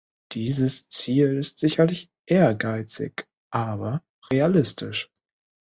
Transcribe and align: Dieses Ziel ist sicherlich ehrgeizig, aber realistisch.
Dieses 0.31 0.89
Ziel 0.89 1.37
ist 1.37 1.59
sicherlich 1.59 2.09
ehrgeizig, 2.25 3.27
aber 3.51 4.01
realistisch. 4.33 5.11